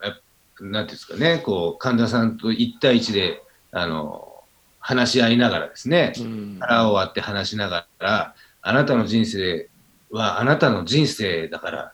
[0.59, 4.43] なんていうんですかね、こう患者さんと一対一であの
[4.79, 6.13] 話し合いながらですね、
[6.59, 9.69] 腹を割って話しながら、あなたの人生
[10.09, 11.93] はあなたの人生だから、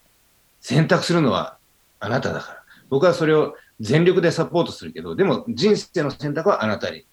[0.60, 1.57] 選択するのは
[1.99, 2.63] あなただから。
[2.89, 7.05] 僕はそれを全力でサポートするけど、でも人生の選択はあなたに。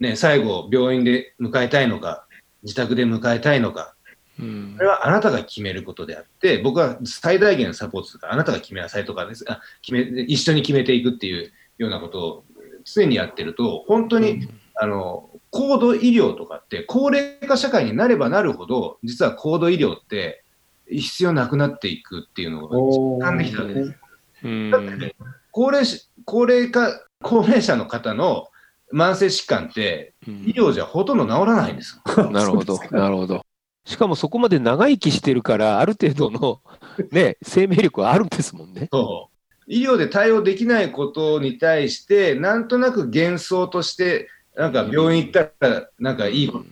[0.00, 2.26] ね、最後、病院で迎えたいのか、
[2.64, 3.94] 自宅で迎えたいのか、
[4.40, 9.44] うん、それはあなたが決めることであって、僕は最大限サポートするから、あなたが決めなさいとかです。
[9.48, 12.44] あ決め、一緒に決めていくっていうようなことを
[12.84, 20.42] 常にやってると、本当に、うん、あの、高度医療とかって、高齢化社会になればなるほど、実は高度医療って
[20.88, 23.90] 必要なくなっていくっていうのが実感できたわけです。
[23.90, 25.14] だってね、
[25.52, 25.86] 高齢
[26.24, 28.48] 高齢化、高齢者の方の
[28.92, 32.30] 慢性疾患って、医療じゃほとんど治らないんですよ。
[32.32, 33.42] なるほど、なるほど。
[33.84, 36.60] しかもそこまで長生きしてるから、ある程度の、
[37.12, 38.88] ね、生命力はあるんですもんね。
[38.92, 39.32] そう
[39.68, 46.62] 医療で対応できないことに対して、なんとなく幻想として、なんか病院行ったら、なんかいい、治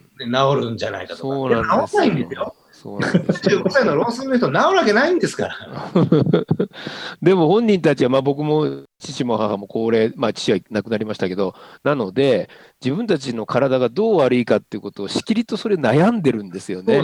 [0.57, 1.23] るんじゃないかとか。
[1.23, 2.55] そうなんです治らないんですよ。
[2.81, 5.57] そうなんです15歳のロースメイト治るわけないんですから。
[7.21, 12.49] でも本人たちは、まあ、僕も父も母も高齢、まあ、父は亡くなりましたけど、なので、
[12.83, 17.03] 自分たちの体がどう悪いかっていうことをしきりとそれ悩んでるんですよね。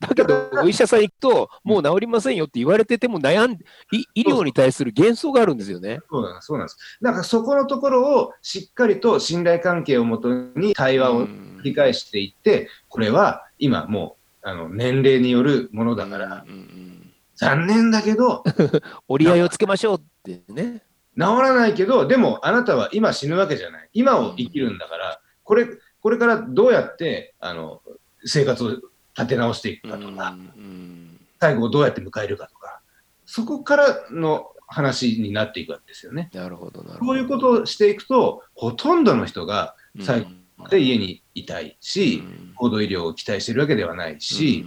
[0.00, 3.52] だけど、お医者さん行くと、もう治りませんよって言われてても悩ん
[3.90, 6.00] 医医療に対する幻想があるんですよね。
[6.10, 6.98] そうなんです、そうなんです。
[7.00, 14.17] だからそこのところをしっかりと信頼関係をもとに対話を繰り返していって、これは今もう
[14.48, 16.94] あの年齢によるものだから、うんうん
[17.40, 18.42] 残念だけど、
[19.06, 20.82] 折り合いをつけましょうってね。
[21.16, 23.88] 治らないけど、でもあなたは今死ぬわけじゃない。
[23.92, 25.68] 今を生きるんだから、これ
[26.00, 27.80] これからどうやってあの
[28.24, 32.80] 生活を立て直していくかとか、うん最後をどうやって迎えるかとか、
[33.24, 36.30] そこからの話になっていくわけですよね。
[36.34, 37.06] なるほど、なるほど。
[37.06, 42.22] こういうことをしていくと、ほとんどの人が最後後で家にいたいし、
[42.56, 44.66] 高度医療を期待してるわけではないし、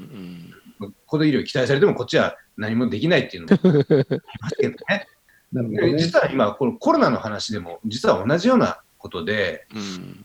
[1.05, 4.05] 高度医療を期待されてもこっちは何もできないっていうのもあり
[4.39, 5.07] ますけどね。
[5.51, 5.97] ね。
[5.97, 9.67] 実は今、このコロナの話でも、実は同じようなことで、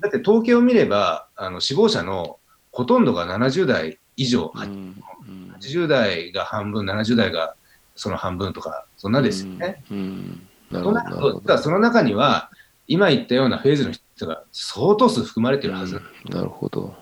[0.01, 2.39] だって統計を見れば、あの死亡者の
[2.71, 4.53] ほとんどが70代以上、
[5.59, 7.57] 80代が半分、70代が
[7.97, 9.83] その半分とか、そんなですよね。
[10.71, 12.51] なるほどとなると、実はその中には、
[12.87, 16.01] 今言ったようなフェーズの人が相当数含まれてるはず、
[16.31, 16.95] なるほど。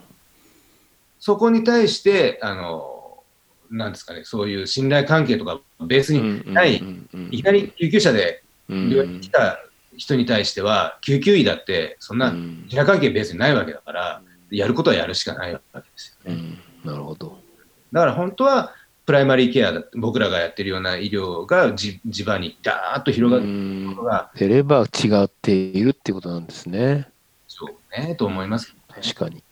[1.20, 3.22] そこに対して、あの、
[3.70, 6.82] なんですかね、そういう信頼関係とかベースにない、
[7.30, 9.58] いきなり救急車で病院に来た
[9.96, 16.58] 人に対しては、救急医だって、そんな信頼関係ベースにないわけだから、やることはやるしかないわけですよね。
[16.84, 17.38] なるほど。
[17.92, 18.74] だから本当は、
[19.06, 27.08] プライマリーケアだ僕らがやってるような医療が地地場にダーッと広がっていくことが、出れば違っているっていうことなんですね。
[27.46, 29.42] そうね、と思います、ね、確かに。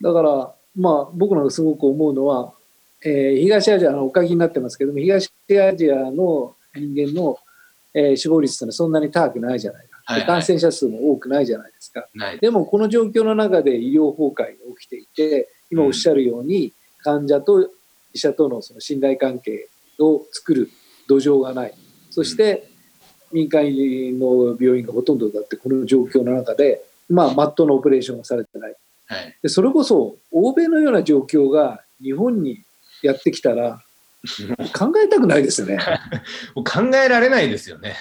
[0.00, 2.52] だから、まあ、僕のすごく思うのは、
[3.02, 7.38] えー、東アジアのおかげになってますけども、東アジアの人間の、
[7.94, 12.06] えー、死亡率というのはそんなに高くないじゃないか、はいはい、感染者数も多くないじゃないですか。
[12.40, 17.70] でも、この状況の中で医療崩壊が起きていて、今おっしゃるように、患者と
[18.12, 19.68] 医者とのその信頼関係
[19.98, 20.70] を作る
[21.08, 21.74] 土壌がない。
[22.10, 22.68] そして、
[23.32, 23.64] 民間
[24.18, 28.74] の病院がほとんどだって、この状況の中で、まあ、マットのオペレーションがされてない。
[29.06, 32.62] はい、でそれこそ、欧米のような状況が日本に
[33.02, 33.82] やってきたら、
[34.76, 35.78] 考えたくないですよね。
[36.54, 37.96] もう考えられないですよね。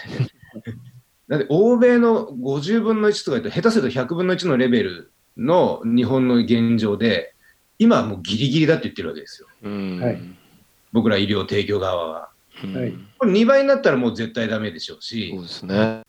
[1.28, 7.34] だって欧米の50分の1とか言うと、下手すると100分の1のレベルの日本の現状で、
[7.80, 9.48] 今はもうギリギリだって言ってるわけですよ。
[9.63, 10.22] はい、
[10.92, 12.30] 僕ら医療提供側は。
[12.62, 16.04] はい、これ2倍になったらもう絶対ダメでしょうし、そうですね、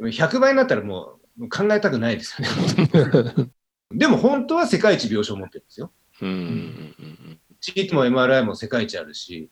[0.00, 2.48] 100倍になったらもう考えたくないですよ
[2.86, 3.50] ね。
[3.94, 5.92] でも本当は世界一病床を持ってるんですよ。
[6.22, 6.94] うん、
[7.60, 9.48] CT も MRI も世界一あるし、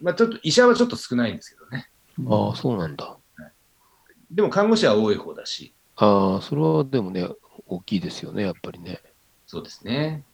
[0.00, 1.90] まあ、ちょっと医者はちょっと少ないんですけどね。
[2.26, 3.18] ああ、そうなんだ。
[4.30, 5.74] でも看護師は多い方だし。
[5.96, 7.28] ああ、それはでもね、
[7.66, 9.00] 大きいですよね、やっぱりね。
[9.46, 10.24] そうですね。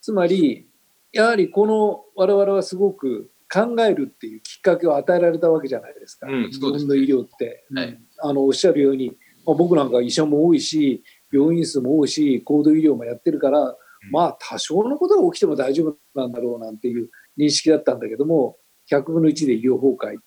[0.00, 0.68] つまり、
[1.12, 9.08] やはりこの我々はすごく考えるっていうきっかけを与えられたわけじゃないですか、うん、日本の医療って、はい、あのおっしゃるように、
[9.44, 13.76] まあ、僕なんか医者も多いし病院数も多いし高度医療もやってるから、うん、
[14.12, 18.56] まあ多少のことが起きても大丈夫なんだろうなんていう認識だったんだけども
[18.90, 20.18] 100分の1で医療崩壊。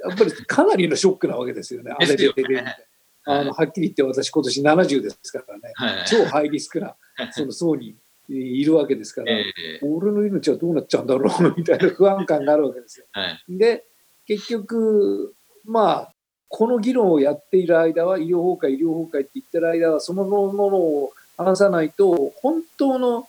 [0.00, 1.92] やっぱりかなりのショックなわけですよね。
[1.98, 2.76] ですよね。
[3.24, 6.96] あのはっきり言って私今年70ですからね、はい、超ハイリスクな
[7.32, 7.96] その層に
[8.28, 13.06] いるわけですから、えー、俺の命はどうなっちゃうんだろうみたいな不安感があるわけですよ。
[13.12, 13.84] はい、で
[14.26, 16.12] 結局まあ
[16.48, 23.26] この議論をやっている間は医療崩壊医療崩壊って言ってる間はそのものを話さないと本当の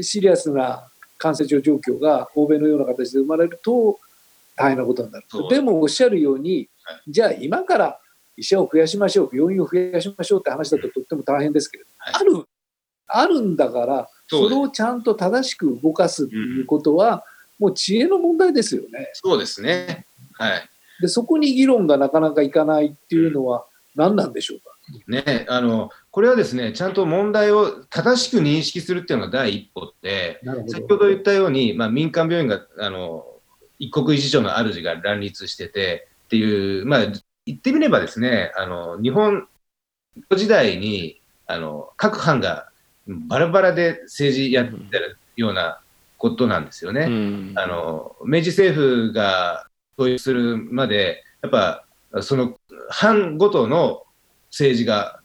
[0.00, 3.98] シリアスな感染症状況が欧米のような形で生まれると
[4.56, 5.26] 大変なことになる。
[5.50, 8.00] でもおっしゃるように、はい、じゃあ今から
[8.36, 12.46] 医者を増やしましょう病院を増やしましょうって話だととっても大変ですけれど、はい、ある
[13.06, 17.24] あるんだからそれをちゃんと正しく動かすっていうことは、
[17.60, 19.10] うん、もう知恵の問題ですよね。
[19.14, 20.06] そうですね。
[20.34, 20.68] はい。
[21.00, 24.72] で、そこに議論がなかなかいかないっていうのは何なんでしょうか？
[25.06, 33.24] ね、あの、これはですね、ちゃんと問題を正しく認識するっていうのが第一歩で、先ほど言ったように、まあ、民間病院が、あの、
[33.78, 37.00] 一国一城の主が乱立しててっていう、まあ、
[37.46, 39.46] 言ってみればですね、あの、日本
[40.36, 42.68] 時代に、あの、各藩が
[43.06, 45.80] バラバラで政治やってるような
[46.18, 47.02] ことなんですよね。
[47.02, 49.66] うん、あの明治政府が
[49.98, 51.84] 統一するまで、やっぱ
[52.20, 52.56] その
[52.90, 54.04] 藩ごとの
[54.50, 55.20] 政治が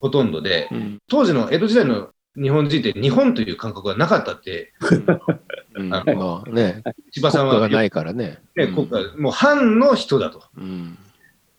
[0.00, 4.72] ほとんどで、うん、当時の江戸時代の日本人って日本という感覚がなかったって、
[5.74, 8.38] うん、あ まあね、千葉さんはがないからね。
[8.56, 10.42] ね国家もう藩の人だと。
[10.56, 10.98] うん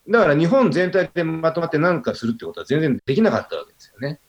[0.07, 4.19] だから日本全体でまとまって何かするってことは全然できなかったわけですよね。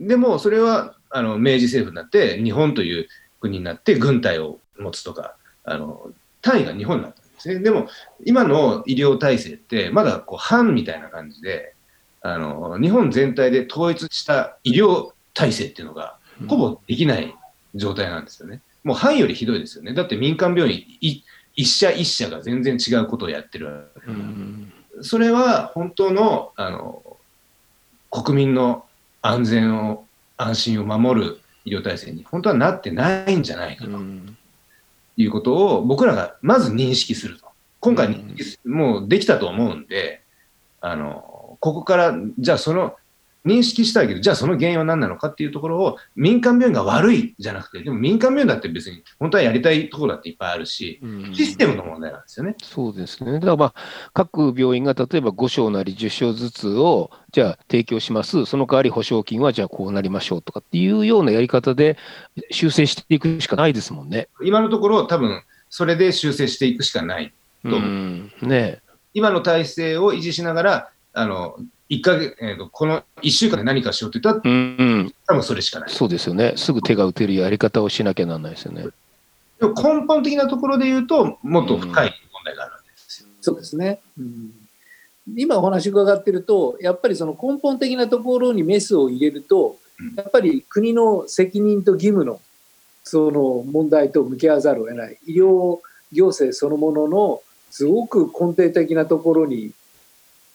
[0.00, 3.08] でもそれはあの明治政府になって日本という
[3.40, 7.58] 国になって軍隊を持つとか、あの単位が日本になったんですね。
[7.60, 7.88] でも、
[8.24, 11.74] 今の医療体制って、まだこう藩みたいな感じで、
[12.22, 16.16] あの日本全体で統一した医療体制っていうのが、
[16.48, 17.34] ほぼできない
[17.74, 18.62] 状態なんですよね。
[18.84, 19.92] もう藩よりひどいですよね。
[19.92, 23.90] だって民間病院、一社一社が全然違うことをやってる
[25.02, 27.02] それは本当のあの
[28.10, 28.84] 国民の
[29.22, 30.04] 安全を
[30.36, 33.90] 安心を守る医療体制に本当はなってないんじゃないかと、
[35.16, 37.46] いうことを僕らがまず認識すると。
[37.80, 38.22] 今回、
[38.64, 40.20] もうできたと思うんで
[40.82, 42.94] あのここからじゃあその
[43.44, 51.00] 認識したいけど、じゃあその原因は何なのかっていうところを民間病院が悪いじゃなくて、でも民間病院だって別に本当はやりたいところだっていっぱいあるし、
[51.32, 52.54] システムの問題なんですよね。
[52.62, 53.34] そうですね。
[53.34, 53.74] だからまあ、
[54.12, 58.44] 各病院が例えば5床なり10床ずつを、じゃあ提供します。
[58.44, 61.96] その代わり保証金はじゃあこうなりましょうとかっていうようなやり方で
[62.50, 64.28] 修正していくしかないですもんね。
[64.42, 67.32] 今のところ多分それで修正していくしかない
[67.62, 68.46] と思う。
[68.46, 68.80] ね
[69.14, 71.56] 今の体制を維持しながら、あの、
[71.90, 75.90] 1ヶ月、えーと、この1週間で何かしようって言ったら、うん、多分それしかない。
[75.90, 76.54] そうですよね。
[76.56, 78.86] すぐ手が打てるやり方をしなきゃならないですよね。
[79.58, 83.28] でも根本的なところで言うと、もっと深い問題があるわけですよ。
[83.28, 84.00] うん、そうですね。
[84.18, 84.52] うん
[85.36, 89.76] 今お話伺ってると、やっぱりその根本的なところにメスを入れると、
[90.16, 92.40] やっぱり国の責任と義務の
[93.04, 95.18] その問題と向き合わざるを得ない。
[95.26, 95.78] 医療
[96.12, 99.72] 行政そのもののすごく根底的なところに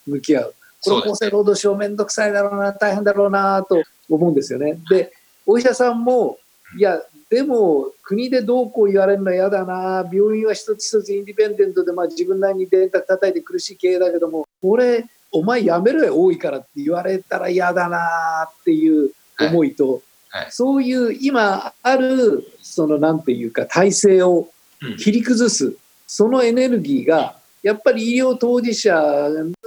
[0.07, 0.55] 向き合う。
[0.85, 4.79] これ厚生労働省めんどくさいだろうな、大変だろうなと思うんですよね。
[4.89, 5.11] で、
[5.45, 6.37] お医者さんも、
[6.77, 20.41] いや、でも国でどうこう言われるの嫌だな、病院は一つ一つインディペンデントで、まあ、自分なりに電卓叩いて苦しい経営だけども、俺、お前やめろよ、多いからって言われたら嫌だなっていう思いと、はい。
[20.43, 24.49] はい、そういう今ある、そのなんていうか、体制を
[24.97, 25.77] 切り崩す、うん、
[26.07, 28.95] そのエネルギーが、やっぱり医療当事者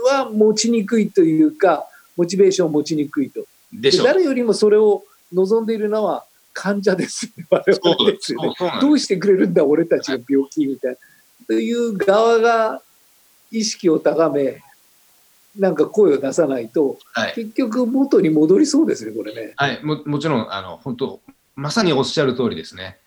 [0.09, 1.87] は持ちにくいというか、
[2.17, 3.45] モチベーションを持ちにくいと。
[3.73, 8.55] で誰よりもそれを望んでいるのは患者です、 ね、我々ですよね。
[8.81, 10.99] どうしてくれるんだ、俺たちが病気みたいな。
[11.47, 12.83] という側が
[13.51, 14.63] 意識を高め、
[15.57, 19.53] なんか声を出さないと、はい、結局元に戻りそうですね、これね。
[19.57, 21.21] はい、ももちろん、あの、本当
[21.55, 22.99] まさにおっしゃる通りですね。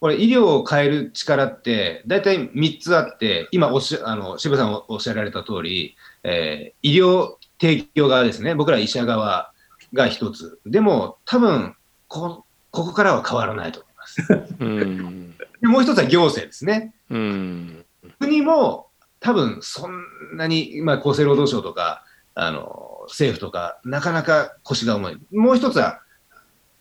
[0.00, 8.54] これ医療を変える力って大体3つあって、今おっしゃ、あの、渋さんおっしゃられた通り、えー、医療提供側ですね。
[8.54, 9.52] 僕ら医者側
[9.92, 10.60] が1つ。
[10.66, 11.74] でも、多分
[12.08, 14.56] こ、ここからは変わらないと思います。
[14.60, 16.94] うんでもう1つは行政ですね。
[17.10, 17.84] うん
[18.20, 18.88] 国も
[19.20, 25.18] 多分そんなに、まあ、厚生労働省とか、あの、政府とか、なかなか腰が重い。
[25.32, 26.02] もう1つは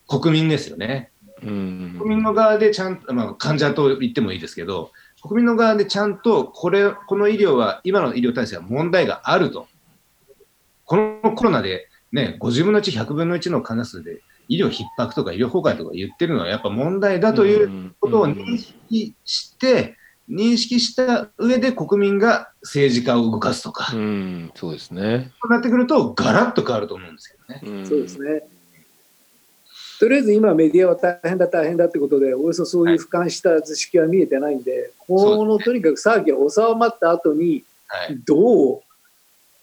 [0.08, 1.12] 国民ですよね。
[1.42, 9.68] 国民の側でちゃんと、まあ、患者と言ってもいいですけど、国民の側でちゃんとこれ、この医療は、今の医療体制は問題があると。
[10.86, 19.98] このコロナで、ね、50分の1、100分の1の患者数で医療逼迫とか医療崩壊とか言ってるのはやっぱ問題だということを認識して、
[20.30, 25.32] 認識した上で国民が政治家を動かすとか、うん、そうですね。
[25.42, 27.86] そうなってくると、ガラッと変わると思うんですけどね。
[27.86, 28.44] そうですね。
[30.00, 37.64] とりあえず今メディアは大変だ大変だってことでおよそそういう俯瞰した図式は見えてないんで、はい、このとにかく騒ぎが収まった後に、
[38.26, 38.82] どう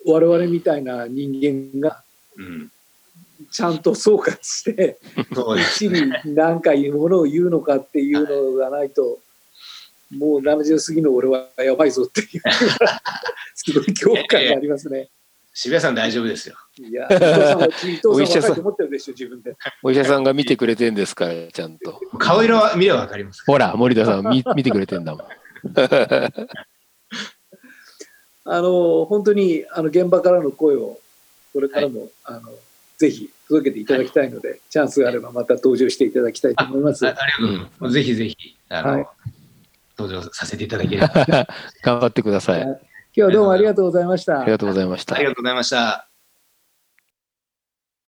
[0.06, 2.02] 我々みたいな人間が
[3.50, 4.98] ちゃんと総括して、
[5.76, 9.18] 一理何かいうものを言うのかっていうのがないと、
[10.10, 12.26] もう70過ぎの俺はやばいぞっていう
[13.54, 15.08] すごい恐怖感がありますね。
[15.54, 16.56] 渋谷さん大丈夫ですよ。
[16.78, 17.06] いや、
[18.06, 18.64] お医者さん、
[19.82, 22.00] お医者さんが見てくれてんですから、ちゃんと。
[22.18, 23.44] 顔色は見ればわかります。
[23.46, 25.26] ほら、森田さん見 見てくれてんだもん。
[28.44, 30.98] あの本当にあの現場からの声を
[31.52, 32.50] これからも、はい、あの
[32.98, 37.06] ぜひ届けていただきたいので、はい、チャンスがあればまた登場していただきたいと思います。
[37.06, 37.92] あありがとうございます。
[37.94, 38.36] ぜひぜひ
[38.68, 39.06] あの、はい、
[39.96, 41.08] 登場させていただければ。
[41.84, 42.91] 頑張ってください。
[43.14, 44.40] 今日はどうもありがとうございました。
[44.40, 45.16] ありがとうございました。
[45.16, 46.11] ありがとうございました。